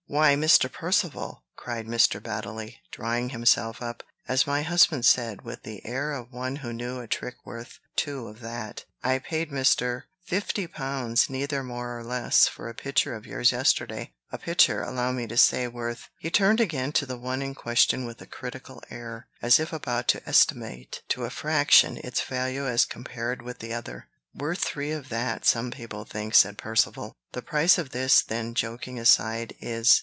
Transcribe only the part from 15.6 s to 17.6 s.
worth" He turned again to the one in